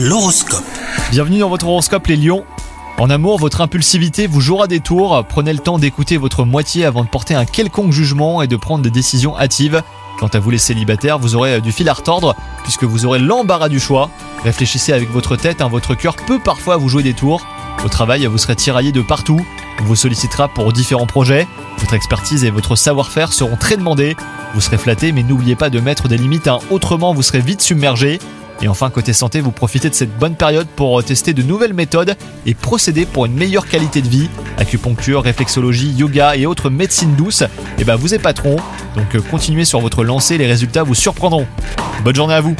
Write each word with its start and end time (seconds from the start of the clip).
L'horoscope. 0.00 0.62
Bienvenue 1.10 1.40
dans 1.40 1.48
votre 1.48 1.66
horoscope 1.66 2.06
les 2.06 2.14
lions. 2.14 2.44
En 2.98 3.10
amour, 3.10 3.36
votre 3.36 3.60
impulsivité 3.62 4.28
vous 4.28 4.40
jouera 4.40 4.68
des 4.68 4.78
tours. 4.78 5.24
Prenez 5.28 5.52
le 5.52 5.58
temps 5.58 5.76
d'écouter 5.76 6.18
votre 6.18 6.44
moitié 6.44 6.84
avant 6.84 7.02
de 7.02 7.08
porter 7.08 7.34
un 7.34 7.44
quelconque 7.44 7.90
jugement 7.90 8.40
et 8.40 8.46
de 8.46 8.54
prendre 8.54 8.84
des 8.84 8.92
décisions 8.92 9.36
hâtives. 9.36 9.82
Quant 10.20 10.28
à 10.28 10.38
vous 10.38 10.50
les 10.50 10.58
célibataires, 10.58 11.18
vous 11.18 11.34
aurez 11.34 11.60
du 11.60 11.72
fil 11.72 11.88
à 11.88 11.94
retordre 11.94 12.36
puisque 12.62 12.84
vous 12.84 13.06
aurez 13.06 13.18
l'embarras 13.18 13.68
du 13.68 13.80
choix. 13.80 14.08
Réfléchissez 14.44 14.92
avec 14.92 15.10
votre 15.10 15.34
tête, 15.34 15.60
hein, 15.60 15.68
votre 15.68 15.96
cœur 15.96 16.14
peut 16.14 16.38
parfois 16.38 16.76
vous 16.76 16.88
jouer 16.88 17.02
des 17.02 17.14
tours. 17.14 17.44
Au 17.84 17.88
travail, 17.88 18.24
vous 18.26 18.38
serez 18.38 18.54
tiraillé 18.54 18.92
de 18.92 19.02
partout. 19.02 19.44
On 19.80 19.84
vous 19.84 19.96
sollicitera 19.96 20.46
pour 20.46 20.72
différents 20.72 21.06
projets. 21.06 21.48
Votre 21.78 21.94
expertise 21.94 22.44
et 22.44 22.50
votre 22.50 22.76
savoir-faire 22.76 23.32
seront 23.32 23.56
très 23.56 23.76
demandés. 23.76 24.16
Vous 24.54 24.60
serez 24.60 24.78
flatté, 24.78 25.10
mais 25.10 25.24
n'oubliez 25.24 25.56
pas 25.56 25.70
de 25.70 25.80
mettre 25.80 26.06
des 26.06 26.18
limites, 26.18 26.46
hein. 26.46 26.60
autrement 26.70 27.14
vous 27.14 27.22
serez 27.22 27.40
vite 27.40 27.62
submergé. 27.62 28.20
Et 28.60 28.68
enfin, 28.68 28.90
côté 28.90 29.12
santé, 29.12 29.40
vous 29.40 29.52
profitez 29.52 29.88
de 29.88 29.94
cette 29.94 30.16
bonne 30.18 30.34
période 30.34 30.66
pour 30.66 31.02
tester 31.04 31.32
de 31.32 31.42
nouvelles 31.42 31.74
méthodes 31.74 32.16
et 32.44 32.54
procéder 32.54 33.06
pour 33.06 33.26
une 33.26 33.34
meilleure 33.34 33.68
qualité 33.68 34.02
de 34.02 34.08
vie. 34.08 34.28
Acupuncture, 34.56 35.22
réflexologie, 35.22 35.92
yoga 35.92 36.36
et 36.36 36.46
autres 36.46 36.68
médecines 36.68 37.14
douces, 37.14 37.44
et 37.78 37.84
ben 37.84 37.94
vous 37.94 38.14
êtes 38.14 38.22
patron. 38.22 38.56
Donc 38.96 39.14
euh, 39.14 39.20
continuez 39.30 39.64
sur 39.64 39.80
votre 39.80 40.02
lancée, 40.02 40.38
les 40.38 40.46
résultats 40.46 40.82
vous 40.82 40.94
surprendront. 40.94 41.46
Bonne 42.02 42.16
journée 42.16 42.34
à 42.34 42.40
vous 42.40 42.56